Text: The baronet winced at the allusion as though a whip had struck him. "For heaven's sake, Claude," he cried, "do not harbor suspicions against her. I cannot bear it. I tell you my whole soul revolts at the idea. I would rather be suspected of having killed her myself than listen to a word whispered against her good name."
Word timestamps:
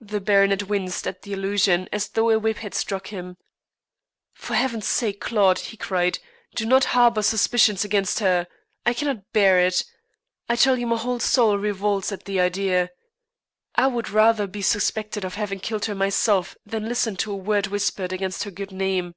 The 0.00 0.22
baronet 0.22 0.70
winced 0.70 1.06
at 1.06 1.20
the 1.20 1.34
allusion 1.34 1.86
as 1.92 2.08
though 2.08 2.30
a 2.30 2.38
whip 2.38 2.56
had 2.64 2.72
struck 2.74 3.08
him. 3.08 3.36
"For 4.32 4.54
heaven's 4.54 4.86
sake, 4.86 5.20
Claude," 5.20 5.58
he 5.58 5.76
cried, 5.76 6.18
"do 6.54 6.64
not 6.64 6.86
harbor 6.96 7.20
suspicions 7.20 7.84
against 7.84 8.20
her. 8.20 8.46
I 8.86 8.94
cannot 8.94 9.34
bear 9.34 9.58
it. 9.60 9.84
I 10.48 10.56
tell 10.56 10.78
you 10.78 10.86
my 10.86 10.96
whole 10.96 11.20
soul 11.20 11.58
revolts 11.58 12.10
at 12.10 12.24
the 12.24 12.40
idea. 12.40 12.88
I 13.74 13.86
would 13.86 14.08
rather 14.08 14.46
be 14.46 14.62
suspected 14.62 15.26
of 15.26 15.34
having 15.34 15.60
killed 15.60 15.84
her 15.84 15.94
myself 15.94 16.56
than 16.64 16.88
listen 16.88 17.14
to 17.16 17.32
a 17.32 17.36
word 17.36 17.66
whispered 17.66 18.14
against 18.14 18.44
her 18.44 18.50
good 18.50 18.72
name." 18.72 19.14